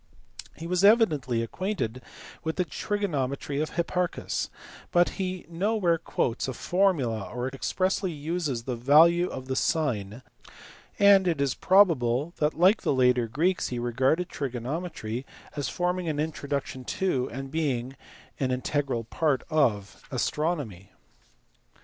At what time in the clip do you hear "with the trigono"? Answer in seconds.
2.43-3.27